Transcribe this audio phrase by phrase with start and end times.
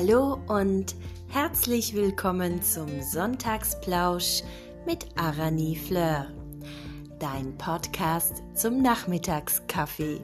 [0.00, 0.94] Hallo und
[1.26, 4.44] herzlich willkommen zum Sonntagsplausch
[4.86, 6.28] mit Arani Fleur,
[7.18, 10.20] dein Podcast zum Nachmittagskaffee.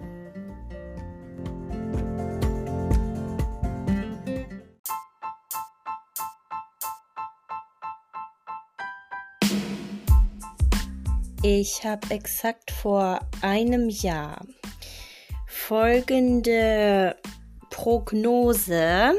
[11.43, 14.47] Ich habe exakt vor einem Jahr
[15.49, 17.17] folgende
[17.71, 19.15] Prognose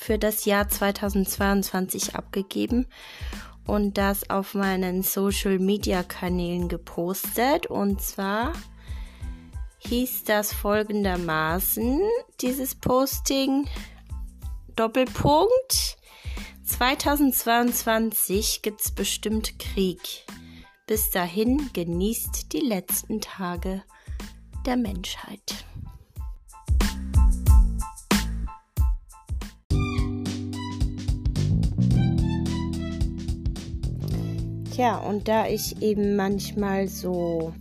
[0.00, 2.86] für das Jahr 2022 abgegeben
[3.66, 7.66] und das auf meinen Social Media Kanälen gepostet.
[7.66, 8.54] Und zwar
[9.80, 12.00] hieß das folgendermaßen,
[12.40, 13.68] dieses Posting
[14.74, 15.98] Doppelpunkt
[16.64, 20.24] 2022 gibt es bestimmt Krieg.
[20.86, 23.82] Bis dahin genießt die letzten Tage
[24.64, 25.66] der Menschheit.
[34.80, 37.52] Tja, und da ich eben manchmal so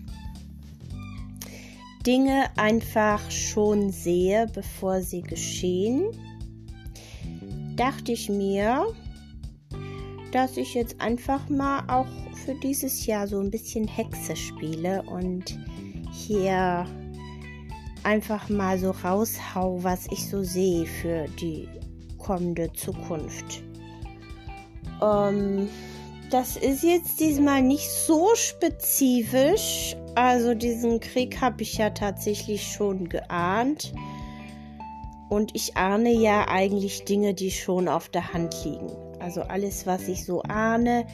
[2.08, 6.06] Dinge einfach schon sehe, bevor sie geschehen,
[7.76, 8.86] dachte ich mir,
[10.31, 12.08] dass ich jetzt einfach mal auch
[12.45, 15.59] für dieses Jahr so ein bisschen Hexe spiele und
[16.14, 16.86] hier
[18.04, 21.67] einfach mal so raushau, was ich so sehe für die
[22.17, 23.61] kommende Zukunft.
[25.02, 25.67] Ähm,
[26.30, 29.96] das ist jetzt diesmal nicht so spezifisch.
[30.16, 33.94] Also diesen Krieg habe ich ja tatsächlich schon geahnt.
[35.30, 38.90] Und ich ahne ja eigentlich Dinge, die schon auf der Hand liegen.
[39.20, 41.06] Also alles, was ich so ahne,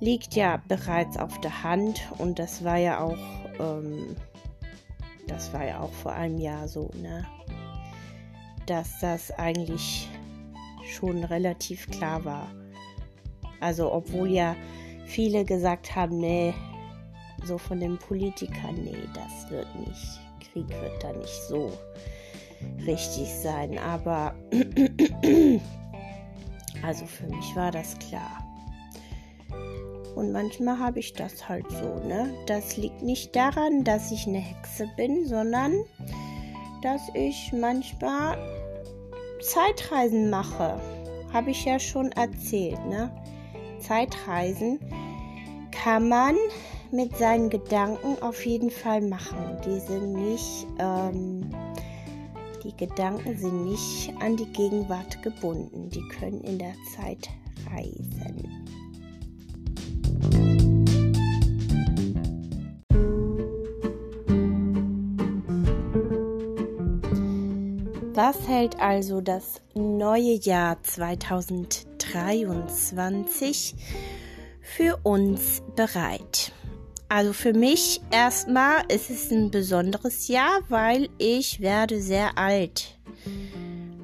[0.00, 3.18] liegt ja bereits auf der Hand und das war ja auch,
[3.58, 4.16] ähm,
[5.26, 7.24] das war ja auch vor einem Jahr so, ne?
[8.66, 10.08] Dass das eigentlich
[10.84, 12.48] schon relativ klar war.
[13.62, 14.56] Also obwohl ja
[15.06, 16.52] viele gesagt haben, nee,
[17.44, 21.72] so von den Politikern, nee, das wird nicht, Krieg wird da nicht so
[22.86, 23.78] richtig sein.
[23.78, 24.34] Aber
[26.82, 28.42] also für mich war das klar.
[30.14, 32.34] Und manchmal habe ich das halt so, ne?
[32.46, 35.72] Das liegt nicht daran, dass ich eine Hexe bin, sondern
[36.82, 38.36] dass ich manchmal
[39.40, 40.78] Zeitreisen mache.
[41.32, 43.10] Habe ich ja schon erzählt, ne?
[43.82, 44.78] Zeitreisen
[45.70, 46.36] kann man
[46.92, 49.58] mit seinen Gedanken auf jeden Fall machen.
[49.64, 51.50] Die sind nicht, ähm,
[52.62, 55.90] die Gedanken sind nicht an die Gegenwart gebunden.
[55.90, 57.28] Die können in der Zeit
[57.70, 58.61] reisen.
[68.24, 73.74] Was hält also das neue Jahr 2023
[74.60, 76.52] für uns bereit?
[77.08, 82.96] Also für mich erstmal ist es ein besonderes Jahr, weil ich werde sehr alt.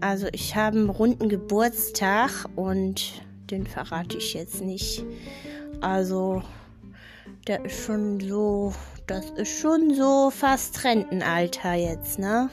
[0.00, 5.04] Also ich habe einen runden Geburtstag und den verrate ich jetzt nicht.
[5.80, 6.42] Also
[7.46, 8.74] der ist schon so,
[9.06, 12.50] das ist schon so fast Rentenalter jetzt, ne?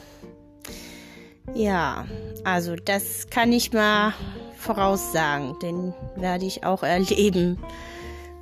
[1.53, 2.05] Ja,
[2.43, 4.13] also das kann ich mal
[4.57, 7.59] voraussagen, den werde ich auch erleben.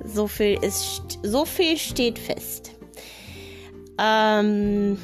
[0.04, 2.72] So viel ist, so viel steht fest.
[3.98, 4.98] Ähm,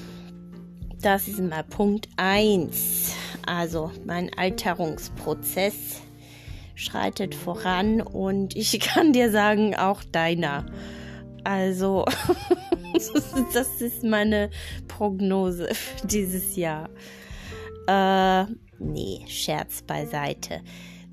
[1.01, 3.15] das ist mal Punkt 1.
[3.47, 6.01] Also mein Alterungsprozess
[6.75, 10.67] schreitet voran und ich kann dir sagen, auch deiner.
[11.45, 12.05] Also,
[13.55, 14.51] das ist meine
[14.89, 16.91] Prognose für dieses Jahr.
[17.91, 18.45] Äh,
[18.79, 20.61] nee, Scherz beiseite.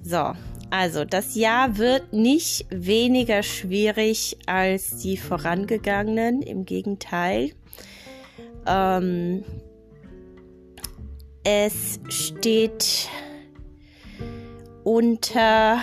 [0.04, 0.34] So,
[0.70, 7.52] also das Jahr wird nicht weniger schwierig als die vorangegangenen, im Gegenteil.
[8.68, 9.44] Ähm,
[11.44, 13.10] es steht
[14.84, 15.80] unter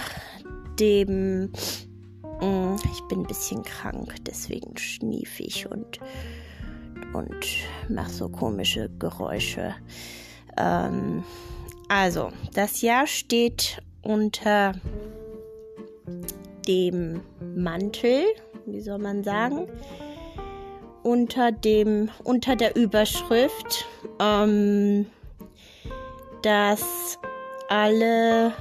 [0.78, 1.50] dem...
[2.40, 5.98] Mm, ich bin ein bisschen krank, deswegen schnief ich und,
[7.12, 7.46] und
[7.88, 9.74] mache so komische Geräusche.
[10.56, 11.24] Ähm,
[11.88, 14.72] also, das Jahr steht unter
[16.66, 17.20] dem
[17.54, 18.24] Mantel,
[18.66, 19.68] wie soll man sagen,
[21.02, 23.86] unter dem, unter der Überschrift,
[24.20, 25.06] ähm,
[26.42, 27.18] dass
[27.68, 28.52] alle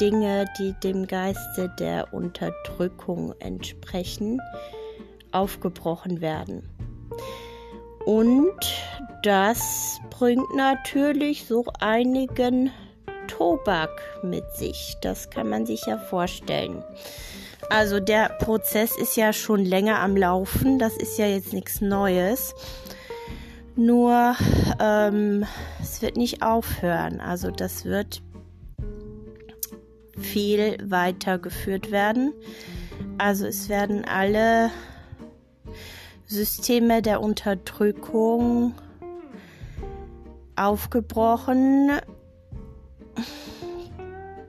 [0.00, 4.40] Dinge, die dem Geiste der Unterdrückung entsprechen,
[5.32, 6.68] aufgebrochen werden.
[8.10, 8.58] Und
[9.22, 12.72] das bringt natürlich so einigen
[13.28, 14.96] Tobak mit sich.
[15.00, 16.82] Das kann man sich ja vorstellen.
[17.68, 20.80] Also der Prozess ist ja schon länger am Laufen.
[20.80, 22.52] Das ist ja jetzt nichts Neues.
[23.76, 24.34] Nur
[24.80, 25.46] ähm,
[25.80, 27.20] es wird nicht aufhören.
[27.20, 28.22] Also das wird
[30.18, 32.32] viel weitergeführt werden.
[33.18, 34.72] Also es werden alle
[36.30, 38.72] Systeme der Unterdrückung
[40.54, 41.90] aufgebrochen,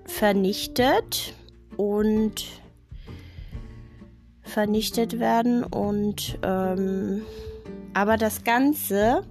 [0.05, 1.33] vernichtet
[1.77, 2.45] und
[4.43, 7.23] vernichtet werden und ähm,
[7.95, 9.23] aber das Ganze,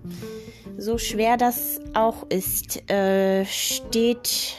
[0.77, 4.57] so schwer das auch ist, äh, steht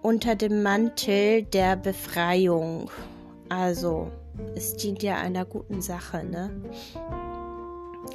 [0.00, 2.88] unter dem Mantel der Befreiung.
[3.48, 4.12] Also,
[4.54, 6.50] es dient ja einer guten Sache, ne?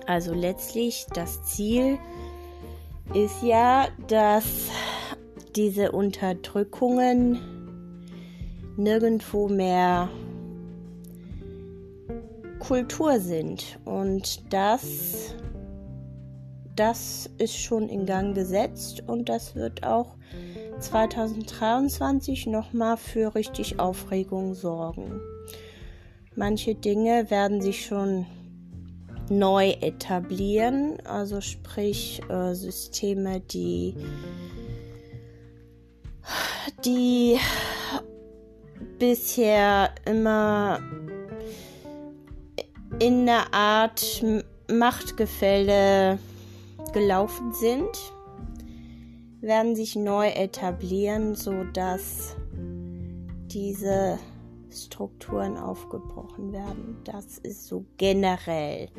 [0.05, 1.99] Also letztlich das Ziel
[3.13, 4.45] ist ja, dass
[5.55, 7.39] diese Unterdrückungen
[8.77, 10.09] nirgendwo mehr
[12.59, 13.79] Kultur sind.
[13.85, 15.35] Und das,
[16.75, 20.15] das ist schon in Gang gesetzt und das wird auch
[20.79, 25.19] 2023 nochmal für richtig Aufregung sorgen.
[26.35, 28.25] Manche Dinge werden sich schon
[29.29, 33.95] neu etablieren, also sprich äh, Systeme, die
[36.85, 37.37] die
[38.97, 40.79] bisher immer
[42.99, 44.23] in einer Art
[44.71, 46.19] Machtgefälle
[46.93, 47.89] gelaufen sind,
[49.41, 52.35] werden sich neu etablieren, sodass
[53.47, 54.19] diese
[54.71, 56.97] Strukturen aufgebrochen werden.
[57.03, 58.89] Das ist so generell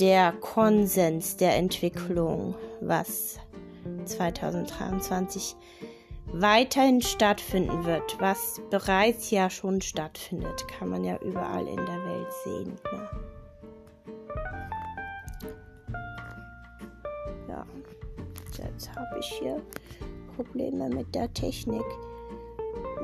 [0.00, 3.38] der Konsens der Entwicklung, was
[4.04, 5.56] 2023
[6.32, 12.32] weiterhin stattfinden wird, was bereits ja schon stattfindet, kann man ja überall in der Welt
[12.44, 12.72] sehen.
[12.92, 13.08] Ne?
[17.48, 17.66] Ja,
[18.58, 19.62] jetzt habe ich hier
[20.36, 21.84] Probleme mit der Technik.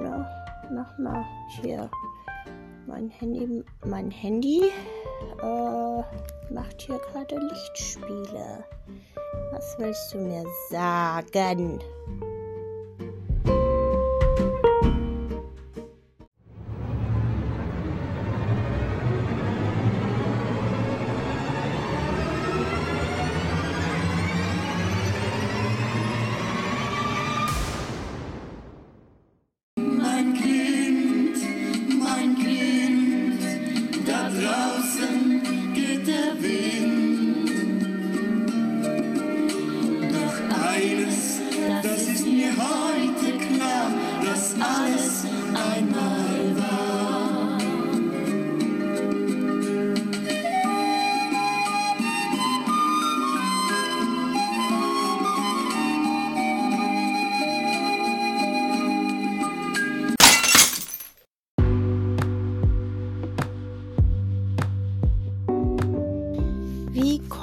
[0.02, 1.24] Ja, mach mal
[1.60, 1.90] hier
[2.86, 3.64] mein Handy.
[3.86, 4.70] Mein Handy
[5.42, 8.64] äh, macht hier gerade Lichtspiele.
[9.52, 11.80] Was willst du mir sagen?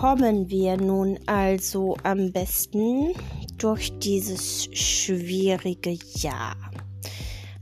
[0.01, 3.14] Kommen wir nun also am besten
[3.59, 6.56] durch dieses schwierige Jahr?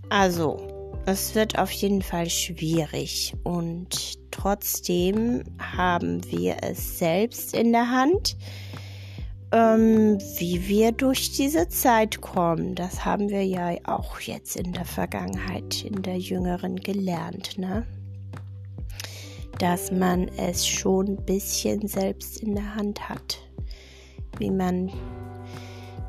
[0.08, 0.56] Also,
[1.06, 8.38] es wird auf jeden Fall schwierig und trotzdem haben wir es selbst in der Hand,
[9.52, 12.74] ähm, wie wir durch diese Zeit kommen.
[12.74, 17.86] Das haben wir ja auch jetzt in der Vergangenheit, in der jüngeren gelernt, ne?
[19.60, 23.40] Dass man es schon ein bisschen selbst in der Hand hat,
[24.38, 24.92] wie man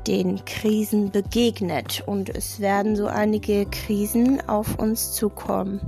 [0.07, 2.03] den Krisen begegnet.
[2.05, 5.79] Und es werden so einige Krisen auf uns zukommen.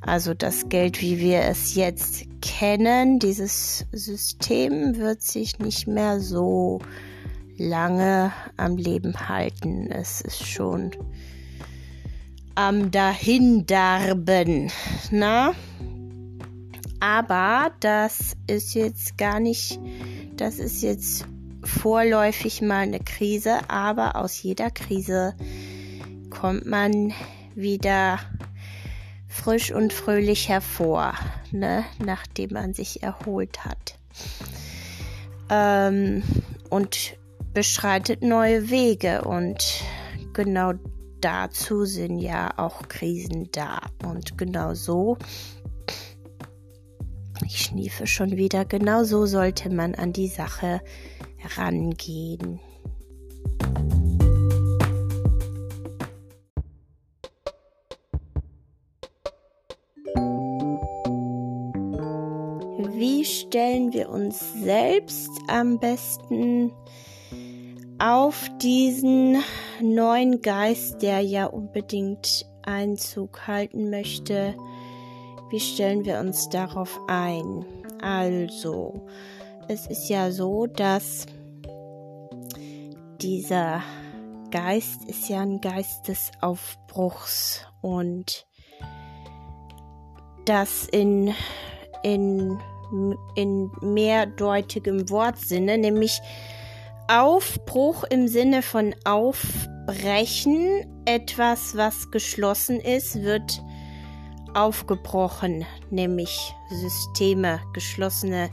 [0.00, 6.80] Also das Geld, wie wir es jetzt kennen, dieses System wird sich nicht mehr so
[7.56, 9.92] lange am Leben halten.
[9.92, 10.90] Es ist schon
[12.56, 14.72] am Dahindarben.
[15.10, 15.52] Na,
[17.00, 19.78] Aber das ist jetzt gar nicht,
[20.36, 21.26] das ist jetzt
[21.62, 25.34] vorläufig mal eine Krise, aber aus jeder Krise
[26.30, 27.12] kommt man
[27.54, 28.18] wieder
[29.28, 31.14] frisch und fröhlich hervor,
[31.52, 33.98] ne, nachdem man sich erholt hat.
[35.50, 36.22] Ähm,
[36.70, 37.16] und
[37.52, 39.82] beschreitet neue Wege und
[40.32, 40.72] genau
[41.26, 43.80] dazu sind ja auch Krisen da.
[44.04, 45.18] Und genau so,
[47.44, 50.80] ich schniefe schon wieder, genau so sollte man an die Sache
[51.56, 52.60] rangehen.
[62.94, 66.70] Wie stellen wir uns selbst am besten
[67.98, 69.42] auf diesen
[69.80, 74.54] neuen Geist, der ja unbedingt Einzug halten möchte?
[75.50, 77.64] Wie stellen wir uns darauf ein?
[78.02, 79.06] Also,
[79.68, 81.26] es ist ja so, dass
[83.20, 83.82] dieser
[84.50, 88.46] Geist ist ja ein Geist des Aufbruchs und
[90.44, 91.34] das in,
[92.02, 92.58] in,
[93.34, 96.20] in mehrdeutigem Wortsinne, nämlich
[97.08, 103.62] Aufbruch im Sinne von aufbrechen, etwas, was geschlossen ist, wird
[104.54, 108.50] aufgebrochen, nämlich Systeme, geschlossene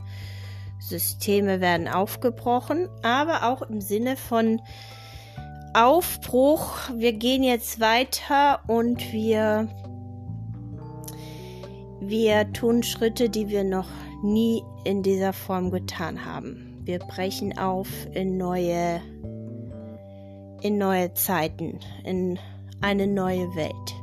[0.78, 4.60] Systeme werden aufgebrochen, aber auch im Sinne von
[5.72, 6.76] Aufbruch.
[6.94, 9.68] Wir gehen jetzt weiter und wir,
[12.00, 13.88] wir tun Schritte, die wir noch
[14.22, 16.73] nie in dieser Form getan haben.
[16.84, 19.00] Wir brechen auf in neue,
[20.60, 22.38] in neue Zeiten, in
[22.82, 23.94] eine neue Welt.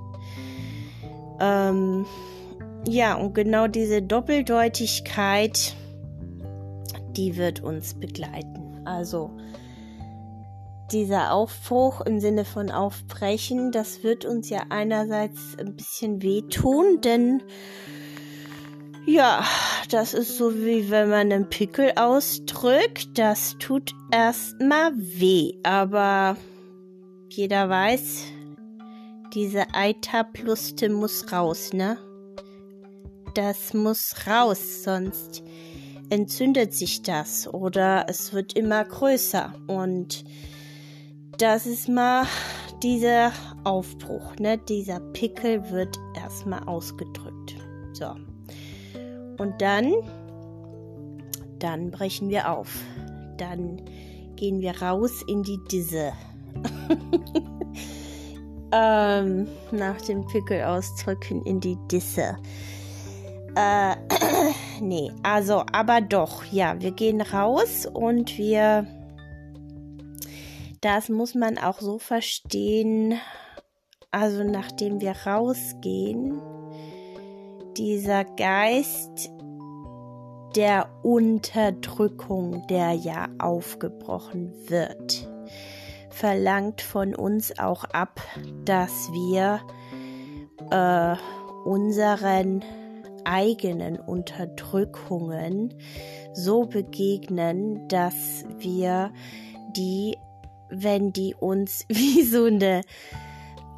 [1.40, 2.06] Ähm,
[2.88, 5.76] ja, und genau diese Doppeldeutigkeit,
[7.16, 8.82] die wird uns begleiten.
[8.86, 9.30] Also
[10.92, 17.44] dieser Aufbruch im Sinne von Aufbrechen, das wird uns ja einerseits ein bisschen wehtun, denn
[19.06, 19.44] ja,
[19.90, 23.18] das ist so wie wenn man einen Pickel ausdrückt.
[23.18, 26.38] Das tut erstmal weh, aber
[27.30, 28.26] jeder weiß,
[29.34, 31.98] diese Eiterpluste muss raus, ne?
[33.34, 35.44] Das muss raus, sonst
[36.10, 39.54] entzündet sich das oder es wird immer größer.
[39.68, 40.26] Und
[41.38, 42.26] das ist mal
[42.84, 43.32] dieser
[43.64, 44.58] Aufbruch, ne?
[44.58, 47.56] Dieser Pickel wird erstmal ausgedrückt.
[47.94, 48.16] So.
[49.42, 49.92] Und dann,
[51.58, 52.70] dann brechen wir auf.
[53.38, 53.82] Dann
[54.36, 56.14] gehen wir raus in die Disse.
[58.72, 62.38] ähm, nach dem Pickel ausdrücken in die Disse.
[63.56, 63.96] Äh,
[64.80, 68.86] nee, also, aber doch, ja, wir gehen raus und wir,
[70.82, 73.16] das muss man auch so verstehen,
[74.12, 76.40] also nachdem wir rausgehen,
[77.78, 79.32] dieser Geist
[80.56, 85.30] der Unterdrückung, der ja aufgebrochen wird,
[86.10, 88.22] verlangt von uns auch ab,
[88.66, 89.62] dass wir
[90.72, 91.16] äh,
[91.66, 92.64] unseren
[93.24, 95.74] eigenen Unterdrückungen
[96.34, 99.14] so begegnen, dass wir
[99.76, 100.18] die,
[100.70, 102.82] wenn die uns wie so eine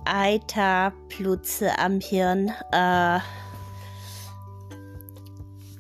[0.06, 3.20] Eiterplutze am Hirn äh,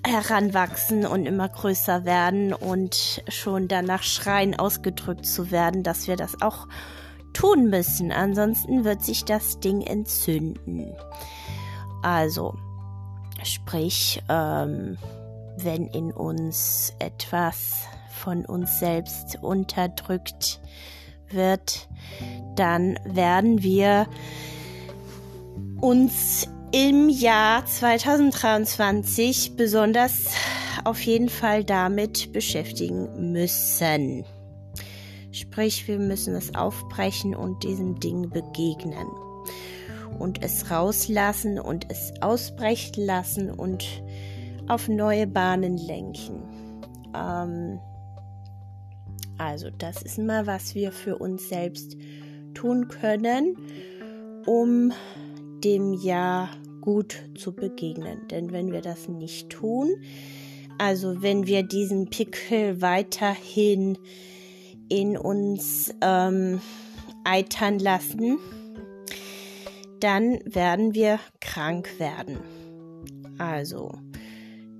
[0.05, 6.41] heranwachsen und immer größer werden und schon danach schreien, ausgedrückt zu werden, dass wir das
[6.41, 6.67] auch
[7.33, 8.11] tun müssen.
[8.11, 10.93] Ansonsten wird sich das Ding entzünden.
[12.01, 12.55] Also,
[13.43, 14.97] sprich, ähm,
[15.57, 20.61] wenn in uns etwas von uns selbst unterdrückt
[21.29, 21.87] wird,
[22.55, 24.07] dann werden wir
[25.79, 30.25] uns im Jahr 2023 besonders
[30.83, 34.25] auf jeden Fall damit beschäftigen müssen.
[35.31, 39.05] Sprich, wir müssen es aufbrechen und diesem Ding begegnen.
[40.17, 43.85] Und es rauslassen und es ausbrechen lassen und
[44.67, 46.41] auf neue Bahnen lenken.
[47.15, 47.79] Ähm,
[49.37, 51.95] also das ist mal, was wir für uns selbst
[52.55, 53.57] tun können,
[54.47, 54.91] um
[55.63, 56.49] dem Jahr
[56.83, 58.27] gut zu begegnen.
[58.29, 59.95] Denn wenn wir das nicht tun,
[60.77, 63.97] also wenn wir diesen Pickel weiterhin
[64.89, 66.59] in uns ähm,
[67.23, 68.37] eitern lassen,
[70.01, 72.39] dann werden wir krank werden.
[73.37, 73.93] Also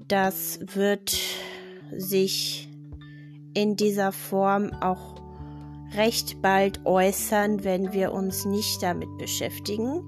[0.10, 1.18] das wird
[1.96, 2.68] sich
[3.54, 5.16] in dieser Form auch
[5.96, 10.06] recht bald äußern, wenn wir uns nicht damit beschäftigen.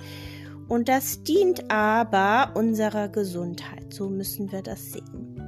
[0.67, 3.93] Und das dient aber unserer Gesundheit.
[3.93, 5.47] So müssen wir das sehen.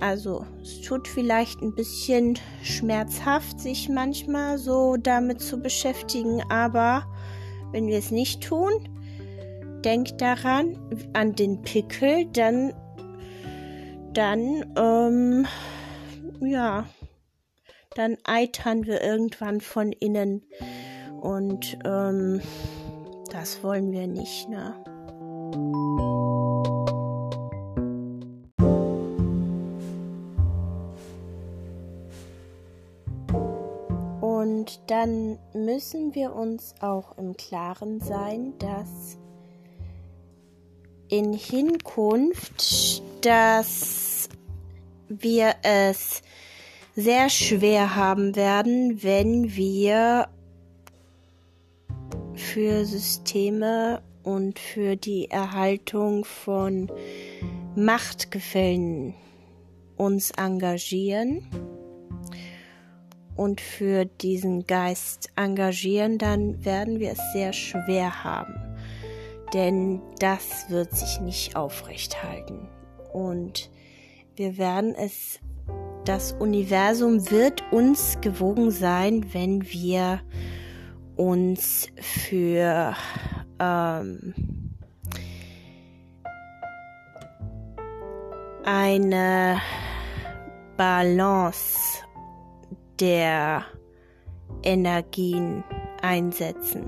[0.00, 7.04] Also es tut vielleicht ein bisschen schmerzhaft, sich manchmal so damit zu beschäftigen, aber
[7.72, 8.70] wenn wir es nicht tun,
[9.84, 10.78] denkt daran,
[11.14, 12.72] an den Pickel, dann,
[14.12, 15.46] dann, ähm,
[16.40, 16.86] ja,
[17.96, 20.44] dann eitern wir irgendwann von innen
[21.20, 22.40] und ähm,
[23.30, 24.74] das wollen wir nicht, ne?
[34.20, 39.18] Und dann müssen wir uns auch im Klaren sein, dass
[41.08, 44.28] in Hinkunft, dass
[45.08, 46.22] wir es
[46.94, 50.28] sehr schwer haben werden, wenn wir
[52.52, 56.90] für Systeme und für die Erhaltung von
[57.76, 59.14] Machtgefällen
[59.96, 61.46] uns engagieren
[63.36, 68.54] und für diesen Geist engagieren, dann werden wir es sehr schwer haben.
[69.52, 72.66] Denn das wird sich nicht aufrecht halten.
[73.12, 73.70] Und
[74.36, 75.38] wir werden es,
[76.06, 80.22] das Universum wird uns gewogen sein, wenn wir
[81.18, 82.94] uns für
[83.58, 84.34] ähm,
[88.64, 89.60] eine
[90.76, 92.04] Balance
[93.00, 93.64] der
[94.62, 95.64] Energien
[96.02, 96.86] einsetzen.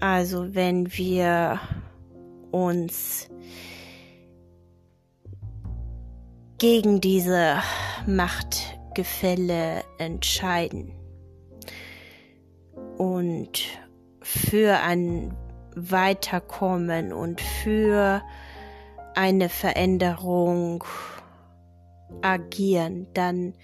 [0.00, 1.60] Also wenn wir
[2.50, 3.30] uns
[6.58, 7.56] gegen diese
[8.06, 10.92] Machtgefälle entscheiden
[13.02, 13.64] und
[14.20, 15.36] für ein
[15.74, 18.22] Weiterkommen und für
[19.16, 20.84] eine Veränderung
[22.20, 23.54] agieren, dann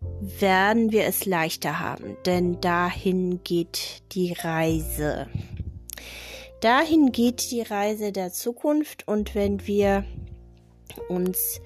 [0.00, 5.28] werden wir es leichter haben, denn dahin geht die Reise.
[6.60, 10.04] Dahin geht die Reise der Zukunft und wenn wir
[11.08, 11.60] uns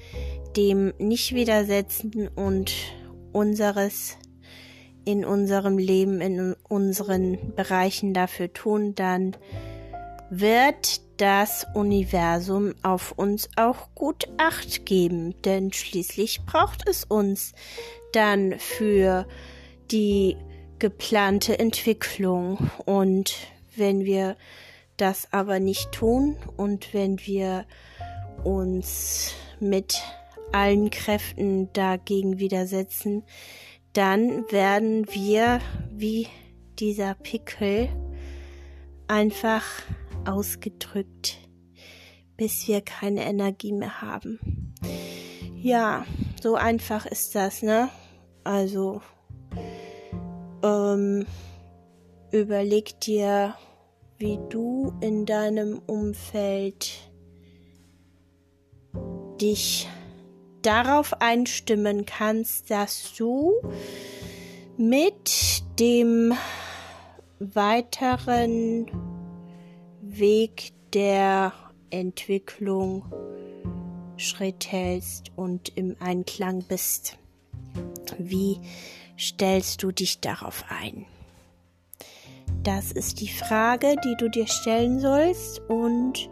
[0.59, 2.71] dem nicht widersetzen und
[3.33, 4.19] unseres
[5.05, 9.37] in unserem Leben, in unseren Bereichen dafür tun, dann
[10.31, 17.53] wird das Universum auf uns auch gut acht geben, denn schließlich braucht es uns
[18.13, 19.27] dann für
[19.91, 20.37] die
[20.79, 22.71] geplante Entwicklung.
[22.87, 23.35] Und
[23.77, 24.37] wenn wir
[24.97, 27.67] das aber nicht tun und wenn wir
[28.43, 30.03] uns mit
[30.53, 33.23] allen Kräften dagegen widersetzen,
[33.93, 36.27] dann werden wir wie
[36.79, 37.89] dieser Pickel
[39.07, 39.65] einfach
[40.25, 41.39] ausgedrückt,
[42.37, 44.39] bis wir keine Energie mehr haben.
[45.57, 46.07] Ja,
[46.41, 47.89] so einfach ist das, ne?
[48.45, 49.01] Also,
[50.63, 51.27] ähm,
[52.33, 53.55] überleg dir,
[54.19, 56.93] wie du in deinem Umfeld
[59.41, 59.89] dich
[60.63, 63.53] darauf einstimmen kannst, dass du
[64.77, 66.33] mit dem
[67.39, 68.87] weiteren
[70.01, 71.53] Weg der
[71.91, 73.05] Entwicklung
[74.17, 77.19] Schritt hältst und im Einklang bist.
[78.19, 78.61] Wie
[79.19, 81.07] stellst du dich darauf ein?
[82.63, 86.29] Das ist die Frage, die du dir stellen sollst und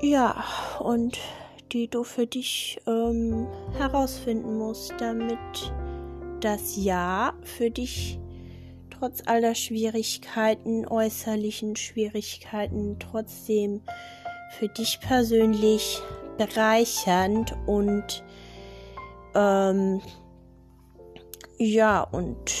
[0.00, 0.44] ja,
[0.80, 1.20] und
[1.72, 3.46] die du für dich ähm,
[3.78, 5.38] herausfinden musst, damit
[6.40, 8.18] das Ja für dich
[8.90, 13.80] trotz aller Schwierigkeiten, äußerlichen Schwierigkeiten, trotzdem
[14.58, 16.00] für dich persönlich
[16.36, 18.22] bereichernd und
[19.34, 20.00] ähm,
[21.58, 22.52] ja und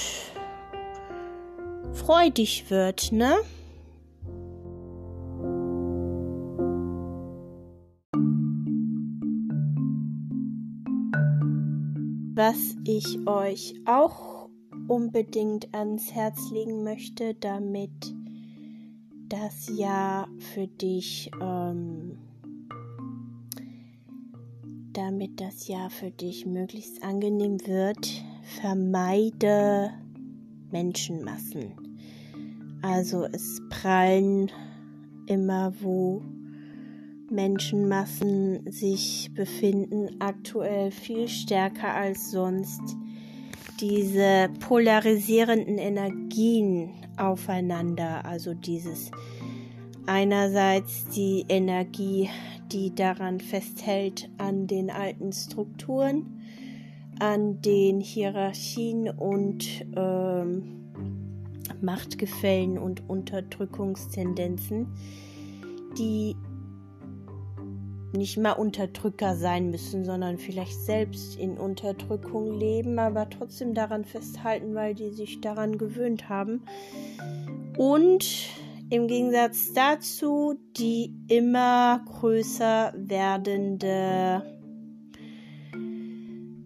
[1.92, 3.36] freudig wird, ne?
[12.44, 14.48] Was ich euch auch
[14.88, 17.92] unbedingt ans Herz legen möchte, damit
[19.28, 22.18] das Jahr für dich, ähm,
[24.92, 28.10] damit das Jahr für dich möglichst angenehm wird,
[28.60, 29.92] vermeide
[30.72, 31.74] Menschenmassen.
[32.82, 34.50] Also es prallen
[35.26, 36.22] immer wo
[37.32, 42.82] Menschenmassen sich befinden, aktuell viel stärker als sonst.
[43.80, 49.10] Diese polarisierenden Energien aufeinander, also dieses
[50.06, 52.28] einerseits die Energie,
[52.70, 56.42] die daran festhält an den alten Strukturen,
[57.18, 59.66] an den Hierarchien und
[59.96, 60.82] ähm,
[61.80, 64.86] Machtgefällen und Unterdrückungstendenzen,
[65.98, 66.36] die
[68.12, 74.74] nicht mal Unterdrücker sein müssen, sondern vielleicht selbst in Unterdrückung leben, aber trotzdem daran festhalten,
[74.74, 76.62] weil die sich daran gewöhnt haben.
[77.76, 78.48] Und
[78.90, 84.42] im Gegensatz dazu die immer größer werdende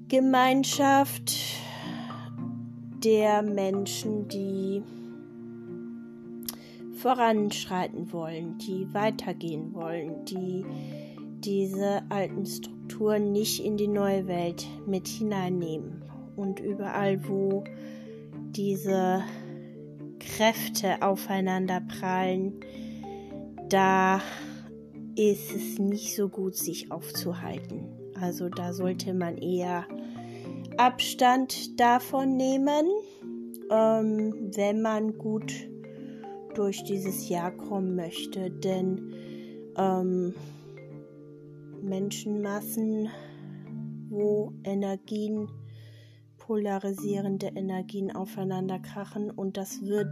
[0.09, 1.33] Gemeinschaft
[3.05, 4.83] der Menschen, die
[6.97, 10.65] voranschreiten wollen, die weitergehen wollen, die
[11.47, 16.05] diese alten Strukturen nicht in die neue Welt mit hineinnehmen.
[16.35, 17.65] Und überall, wo
[18.51, 19.23] diese
[20.19, 22.61] Kräfte aufeinander prallen,
[23.69, 24.21] da
[25.15, 27.89] ist es nicht so gut, sich aufzuhalten.
[28.21, 29.87] Also da sollte man eher
[30.77, 32.87] Abstand davon nehmen,
[33.71, 35.53] ähm, wenn man gut
[36.55, 38.51] durch dieses Jahr kommen möchte.
[38.51, 39.15] Denn
[39.77, 40.35] ähm,
[41.87, 43.09] Menschenmassen,
[44.09, 45.49] wo Energien,
[46.37, 49.31] polarisierende Energien aufeinander krachen.
[49.31, 50.09] Und das wird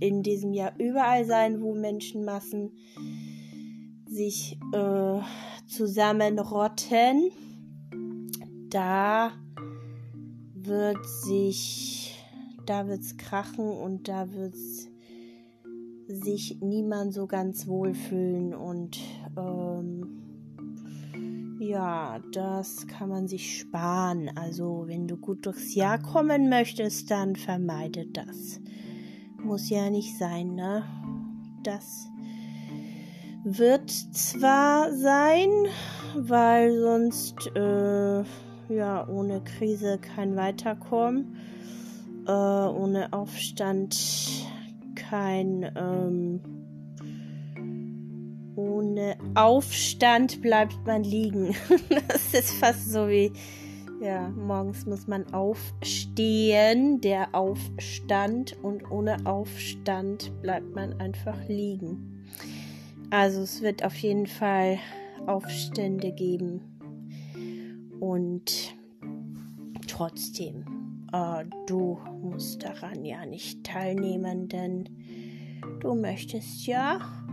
[0.00, 2.72] in diesem Jahr überall sein, wo Menschenmassen
[4.08, 5.20] sich äh,
[5.66, 7.30] zusammenrotten.
[8.70, 9.32] Da
[10.54, 12.16] wird sich,
[12.66, 14.88] da wird's krachen und da wird's
[16.08, 18.98] sich niemand so ganz wohlfühlen und
[19.36, 20.25] ähm,
[21.58, 24.30] ja, das kann man sich sparen.
[24.36, 28.60] Also, wenn du gut durchs Jahr kommen möchtest, dann vermeide das.
[29.42, 30.84] Muss ja nicht sein, ne?
[31.62, 32.08] Das
[33.44, 35.48] wird zwar sein,
[36.16, 38.24] weil sonst, äh,
[38.74, 41.36] ja, ohne Krise kein Weiterkommen,
[42.26, 43.96] äh, ohne Aufstand
[44.96, 46.40] kein, ähm,
[48.56, 51.54] ohne Aufstand bleibt man liegen.
[52.08, 53.32] das ist fast so wie,
[54.00, 62.24] ja, morgens muss man aufstehen, der Aufstand, und ohne Aufstand bleibt man einfach liegen.
[63.10, 64.78] Also es wird auf jeden Fall
[65.26, 66.60] Aufstände geben.
[68.00, 68.74] Und
[69.86, 74.88] trotzdem, äh, du musst daran ja nicht teilnehmen, denn
[75.80, 77.25] du möchtest ja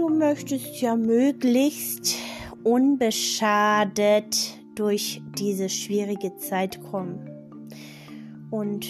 [0.00, 2.16] Du möchtest ja möglichst
[2.64, 4.34] unbeschadet
[4.74, 7.28] durch diese schwierige Zeit kommen.
[8.50, 8.88] Und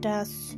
[0.00, 0.56] das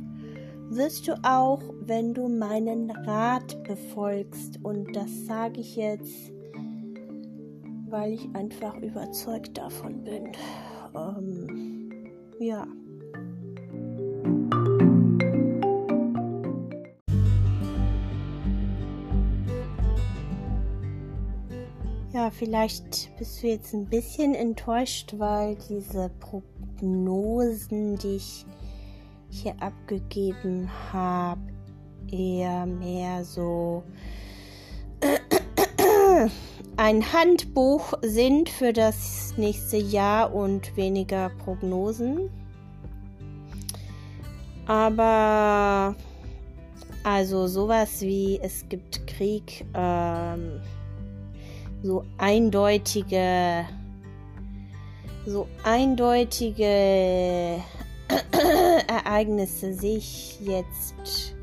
[0.69, 4.59] wirst du auch, wenn du meinen Rat befolgst.
[4.61, 6.31] Und das sage ich jetzt,
[7.89, 10.31] weil ich einfach überzeugt davon bin.
[10.95, 11.89] Ähm,
[12.39, 12.67] ja.
[22.31, 28.45] Vielleicht bist du jetzt ein bisschen enttäuscht, weil diese Prognosen, die ich
[29.29, 31.41] hier abgegeben habe,
[32.11, 33.83] eher mehr so
[36.77, 42.29] ein Handbuch sind für das nächste Jahr und weniger Prognosen.
[44.67, 45.95] Aber
[47.03, 50.59] also sowas wie es gibt Krieg, ähm,
[51.85, 53.63] so eindeutige,
[55.27, 56.65] so eindeutige
[58.87, 61.35] Ereignisse sehe ich jetzt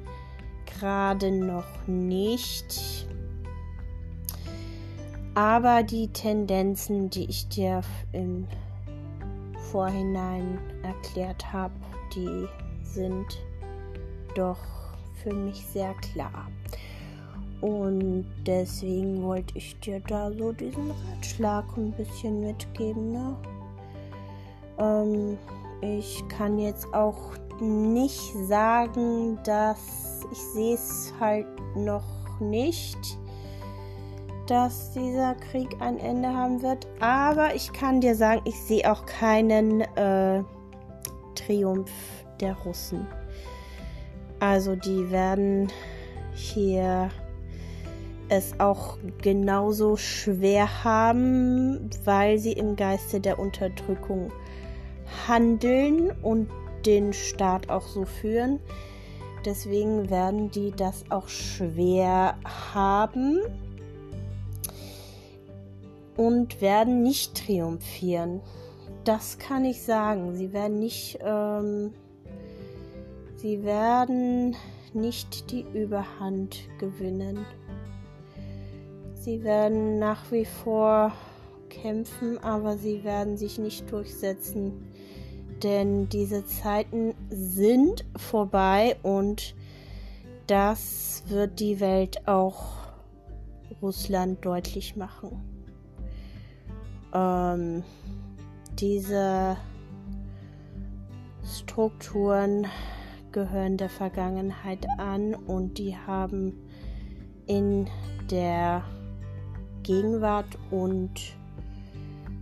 [0.67, 3.07] gerade noch nicht.
[5.35, 8.49] Aber die Tendenzen, die ich dir im
[9.71, 11.75] Vorhinein erklärt habe,
[12.17, 12.49] die
[12.83, 13.27] sind
[14.35, 14.59] doch
[15.23, 16.49] für mich sehr klar.
[17.63, 23.13] Und deswegen wollte ich dir da so diesen Ratschlag ein bisschen mitgeben.
[23.13, 23.37] Ne?
[24.79, 25.39] Ähm,
[25.81, 31.47] ich kann jetzt auch nicht sagen, dass ich sehe es halt
[31.77, 32.99] noch nicht,
[34.49, 36.89] dass dieser Krieg ein Ende haben wird.
[36.99, 40.43] Aber ich kann dir sagen, ich sehe auch keinen äh,
[41.37, 41.93] Triumph
[42.41, 43.07] der Russen.
[44.41, 45.71] Also die werden
[46.35, 47.09] hier
[48.33, 54.33] es auch genauso schwer haben, weil sie im Geiste der Unterdrückung
[55.29, 56.49] handeln und
[56.87, 58.59] den Staat auch so führen.
[59.45, 62.39] Deswegen werden die das auch schwer
[62.73, 63.39] haben
[66.17, 68.41] und werden nicht triumphieren.
[69.05, 70.35] Das kann ich sagen.
[70.37, 71.93] Sie werden nicht, ähm,
[73.37, 74.57] sie werden
[74.95, 77.45] nicht die Überhand gewinnen.
[79.23, 81.13] Sie werden nach wie vor
[81.69, 84.93] kämpfen, aber sie werden sich nicht durchsetzen.
[85.63, 89.55] Denn diese Zeiten sind vorbei und
[90.49, 92.79] das wird die Welt auch
[93.81, 95.41] Russland deutlich machen.
[97.15, 97.85] Ähm,
[98.81, 99.57] diese
[101.45, 102.67] Strukturen
[103.31, 106.55] gehören der Vergangenheit an und die haben
[107.47, 107.87] in
[108.29, 108.83] der
[109.83, 111.11] Gegenwart und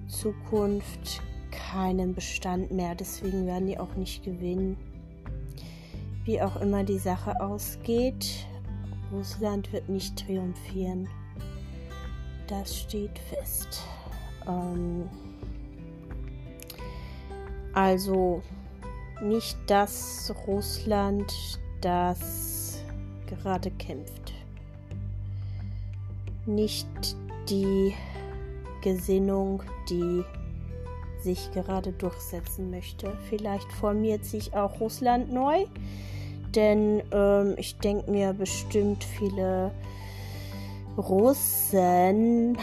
[0.09, 2.95] Zukunft keinen Bestand mehr.
[2.95, 4.77] Deswegen werden die auch nicht gewinnen.
[6.25, 8.47] Wie auch immer die Sache ausgeht,
[9.13, 11.09] Russland wird nicht triumphieren.
[12.47, 13.83] Das steht fest.
[14.47, 15.09] Ähm
[17.73, 18.43] also
[19.23, 21.33] nicht das Russland,
[21.81, 22.83] das
[23.27, 24.33] gerade kämpft.
[26.47, 26.89] Nicht
[27.49, 27.95] die
[28.83, 30.25] Gesinnung, die
[31.23, 33.13] sich gerade durchsetzen möchte.
[33.29, 35.67] Vielleicht formiert sich auch Russland neu,
[36.55, 39.71] denn ähm, ich denke mir bestimmt viele
[40.97, 42.59] Russen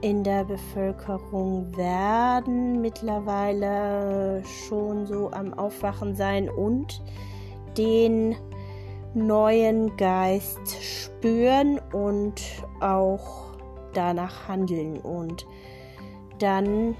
[0.00, 7.02] in der Bevölkerung werden mittlerweile schon so am Aufwachen sein und
[7.76, 8.36] den
[9.14, 12.40] neuen Geist spüren und
[12.80, 13.47] auch
[13.98, 14.98] danach handeln.
[14.98, 15.44] Und
[16.38, 16.96] dann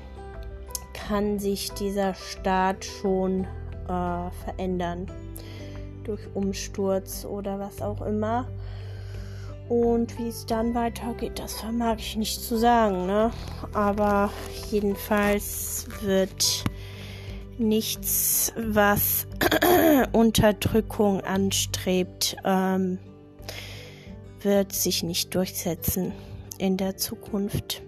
[0.92, 3.44] kann sich dieser Staat schon
[3.84, 5.06] äh, verändern
[6.02, 8.48] durch Umsturz oder was auch immer.
[9.68, 13.30] Und wie es dann weitergeht, das vermag ich nicht zu sagen, ne?
[13.74, 14.30] Aber
[14.70, 16.64] jedenfalls wird
[17.58, 19.26] nichts, was
[20.12, 22.98] Unterdrückung anstrebt, ähm,
[24.40, 26.12] wird sich nicht durchsetzen
[26.58, 27.82] in der Zukunft.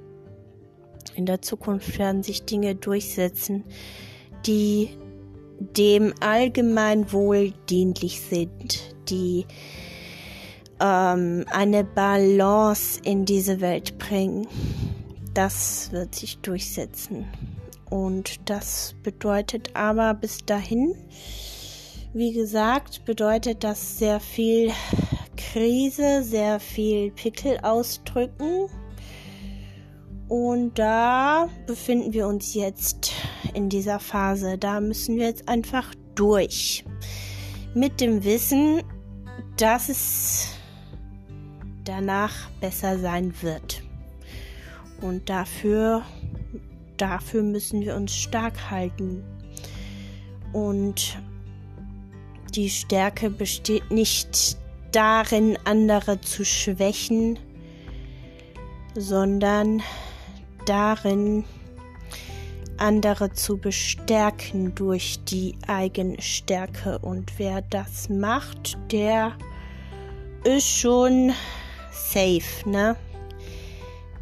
[1.14, 3.64] In der Zukunft werden sich Dinge durchsetzen,
[4.46, 4.90] die
[5.59, 9.46] dem Allgemeinwohl dienlich sind, die
[10.80, 14.46] ähm, eine Balance in diese Welt bringen.
[15.35, 17.26] Das wird sich durchsetzen.
[17.90, 20.94] Und das bedeutet aber bis dahin,
[22.12, 24.72] wie gesagt, bedeutet das sehr viel
[25.53, 28.68] Krise, sehr viel Pickel ausdrücken.
[30.29, 33.12] Und da befinden wir uns jetzt
[33.55, 34.59] in dieser Phase.
[34.59, 36.85] Da müssen wir jetzt einfach durch.
[37.74, 38.83] Mit dem Wissen,
[39.57, 40.48] dass es
[41.85, 43.83] danach besser sein wird.
[45.00, 46.03] Und dafür,
[46.96, 49.24] dafür müssen wir uns stark halten.
[50.53, 51.18] Und
[52.55, 54.59] die Stärke besteht nicht
[54.92, 57.38] darin, andere zu schwächen,
[58.94, 59.83] sondern
[60.66, 61.44] darin,
[62.76, 66.98] andere zu bestärken durch die eigene Stärke.
[66.98, 69.37] Und wer das macht, der
[70.44, 71.33] ist schon
[71.92, 72.96] safe, ne?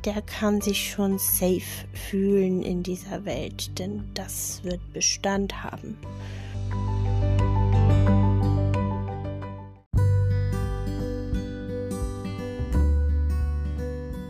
[0.04, 5.98] Der kann sich schon safe fühlen in dieser Welt, denn das wird Bestand haben.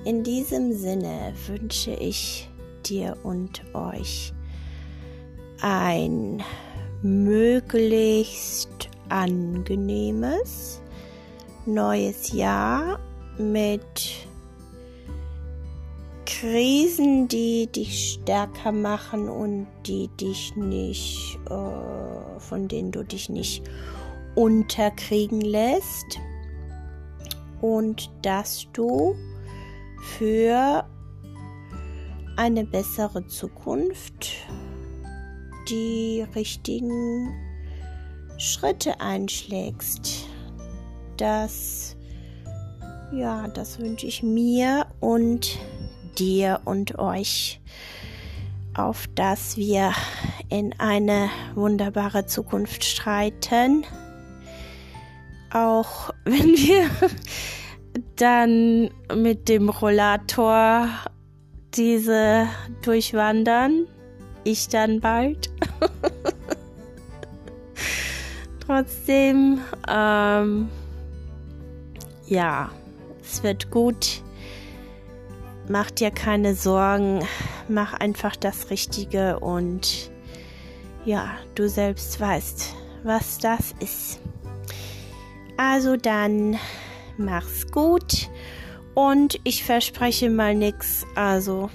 [0.08, 2.48] In diesem Sinne wünsche ich
[2.86, 4.32] dir und euch
[5.60, 6.42] ein
[7.02, 10.80] möglichst angenehmes
[11.66, 12.98] neues Jahr
[13.36, 13.82] mit
[16.24, 23.62] Krisen, die dich stärker machen und die dich nicht, äh, von denen du dich nicht
[24.36, 26.18] unterkriegen lässt.
[27.60, 29.14] Und dass du
[30.02, 30.84] für
[32.36, 34.30] eine bessere Zukunft
[35.68, 37.34] die richtigen
[38.38, 40.26] Schritte einschlägst.
[41.16, 41.96] Dass
[43.12, 45.58] ja, das wünsche ich mir und
[46.18, 47.60] dir und euch,
[48.74, 49.92] auf dass wir
[50.50, 53.84] in eine wunderbare Zukunft streiten.
[55.50, 56.90] Auch wenn wir
[58.16, 60.88] dann mit dem Rollator
[61.74, 62.46] diese
[62.82, 63.86] durchwandern.
[64.44, 65.50] Ich dann bald.
[68.66, 70.68] Trotzdem, ähm,
[72.26, 72.70] ja,
[73.22, 74.22] es wird gut.
[75.68, 77.24] Mach dir keine Sorgen.
[77.68, 80.10] Mach einfach das Richtige und
[81.04, 84.20] ja, du selbst weißt, was das ist.
[85.56, 86.58] Also dann
[87.18, 88.28] mach's gut
[88.94, 91.06] und ich verspreche mal nichts.
[91.14, 91.70] Also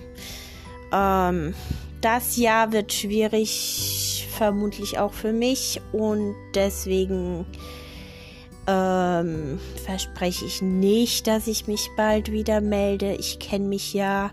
[0.92, 1.54] ähm,
[2.02, 7.46] das Jahr wird schwierig, vermutlich auch für mich und deswegen
[8.68, 13.14] ähm, verspreche ich nicht, dass ich mich bald wieder melde.
[13.16, 14.32] Ich kenne mich ja.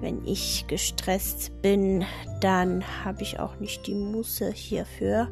[0.00, 2.06] Wenn ich gestresst bin,
[2.40, 5.28] dann habe ich auch nicht die Muße hierfür.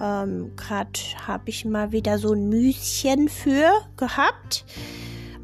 [0.00, 4.64] Ähm, Gerade habe ich mal wieder so ein Müschen für gehabt,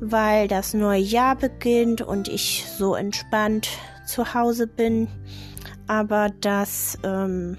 [0.01, 3.69] weil das neue Jahr beginnt und ich so entspannt
[4.07, 5.09] zu Hause bin.
[5.87, 7.57] Aber das ähm,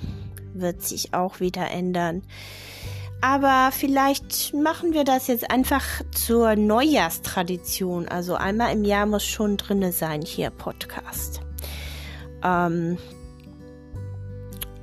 [0.53, 2.23] wird sich auch wieder ändern.
[3.21, 8.07] Aber vielleicht machen wir das jetzt einfach zur Neujahrstradition.
[8.07, 11.41] Also einmal im Jahr muss schon drinne sein hier Podcast.
[12.43, 12.97] Ähm,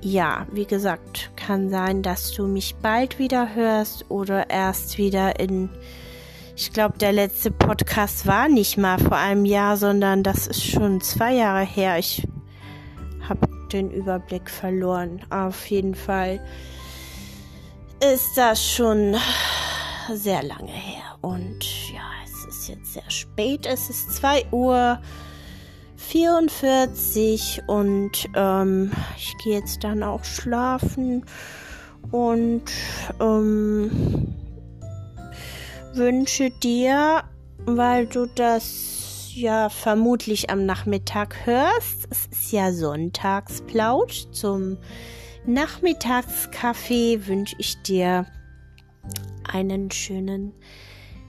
[0.02, 5.70] ja, wie gesagt, kann sein, dass du mich bald wieder hörst oder erst wieder in.
[6.56, 11.00] Ich glaube, der letzte Podcast war nicht mal vor einem Jahr, sondern das ist schon
[11.00, 11.98] zwei Jahre her.
[11.98, 12.26] Ich
[13.28, 15.20] habe den Überblick verloren.
[15.30, 16.44] Auf jeden Fall
[18.12, 19.14] ist das schon
[20.12, 21.16] sehr lange her.
[21.20, 23.66] Und ja, es ist jetzt sehr spät.
[23.66, 24.98] Es ist 2 Uhr
[26.08, 31.24] 44 und ähm, ich gehe jetzt dann auch schlafen
[32.10, 32.64] und
[33.20, 34.34] ähm,
[35.94, 37.24] wünsche dir,
[37.64, 44.78] weil du das ja vermutlich am Nachmittag hörst, es ist ja Sonntagsplausch zum
[45.44, 48.26] Nachmittagskaffee wünsche ich dir
[49.44, 50.52] einen schönen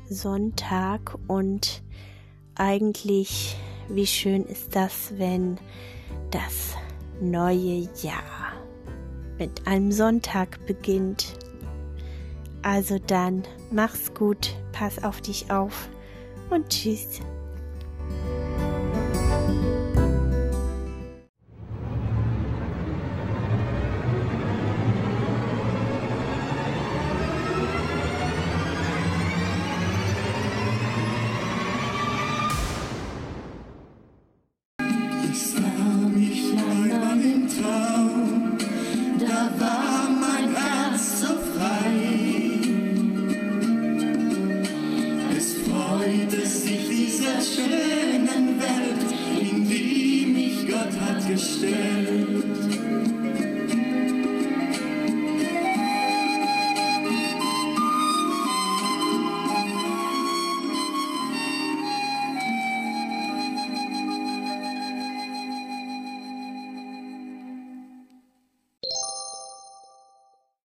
[0.10, 1.84] Sonntag und
[2.56, 3.56] eigentlich,
[3.90, 5.58] wie schön ist das, wenn
[6.32, 6.76] das
[7.22, 8.54] neue Jahr
[9.38, 11.38] mit einem Sonntag beginnt.
[12.62, 15.90] Also dann, mach's gut, pass auf dich auf
[16.50, 17.22] und tschüss.